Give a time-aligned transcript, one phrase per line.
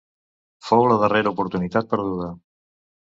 [0.69, 2.31] Fou la darrera oportunitat perduda.